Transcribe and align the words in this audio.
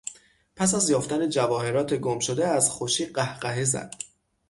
پس 0.55 0.73
از 0.75 0.89
یافتن 0.89 1.29
جواهرات 1.29 1.93
گمشده 1.93 2.47
از 2.47 2.69
خوشی 2.69 3.05
قهقهه 3.05 3.63
زد. 3.63 3.93